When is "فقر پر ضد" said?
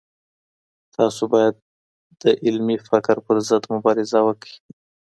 2.89-3.63